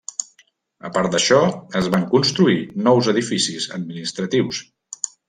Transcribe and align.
A 0.87 0.89
part 0.93 1.11
d'això, 1.15 1.41
es 1.81 1.89
van 1.95 2.07
construir 2.13 2.57
nous 2.87 3.11
edificis 3.13 3.69
administratius. 3.79 4.65